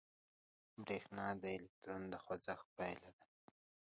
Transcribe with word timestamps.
برېښنا 0.83 1.27
د 1.41 1.43
الکترون 1.57 2.03
د 2.09 2.13
خوځښت 2.23 2.67
پایله 2.77 3.09
ده. 3.17 3.25